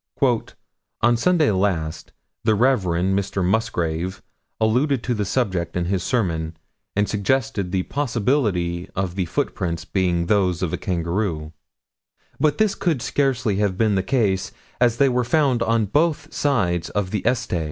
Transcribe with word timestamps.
"On 1.03 1.15
Sunday 1.15 1.51
last 1.51 2.11
the 2.43 2.55
Rev. 2.55 2.85
Mr. 2.85 3.45
Musgrave 3.45 4.23
alluded 4.59 5.03
to 5.03 5.13
the 5.13 5.25
subject 5.25 5.77
in 5.77 5.85
his 5.85 6.01
sermon 6.01 6.57
and 6.95 7.07
suggested 7.07 7.71
the 7.71 7.83
possibility 7.83 8.89
of 8.95 9.13
the 9.13 9.25
footprints 9.25 9.85
being 9.85 10.25
those 10.25 10.63
of 10.63 10.73
a 10.73 10.77
kangaroo, 10.77 11.53
but 12.39 12.57
this 12.57 12.73
could 12.73 12.99
scarcely 13.03 13.57
have 13.57 13.77
been 13.77 13.93
the 13.93 14.01
case, 14.01 14.51
as 14.79 14.97
they 14.97 15.07
were 15.07 15.23
found 15.23 15.61
on 15.61 15.85
both 15.85 16.33
sides 16.33 16.89
of 16.89 17.11
the 17.11 17.23
Este. 17.23 17.59